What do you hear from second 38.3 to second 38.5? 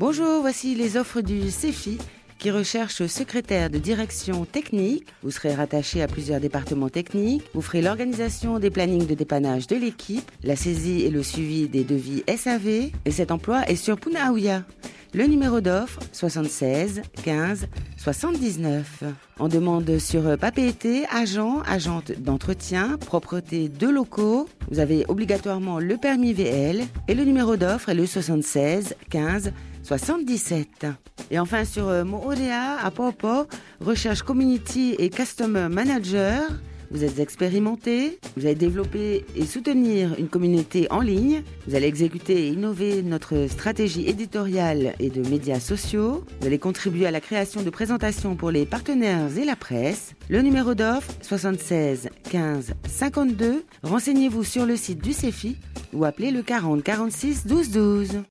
vous